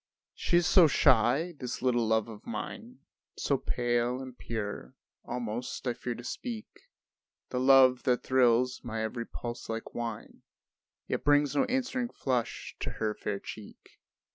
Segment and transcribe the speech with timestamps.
[0.33, 3.01] She is so shy, this little love of mine,
[3.37, 6.65] So pale and pure, almost I fear to speak
[7.49, 10.41] The love that thrills my every pulse like wine
[11.07, 13.99] Yet brings no answering flush to her fair cheek.